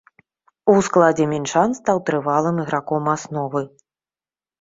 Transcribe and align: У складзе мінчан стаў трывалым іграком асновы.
У 0.71 0.73
складзе 0.85 1.27
мінчан 1.33 1.75
стаў 1.79 1.97
трывалым 2.07 2.55
іграком 2.63 3.11
асновы. 3.15 3.63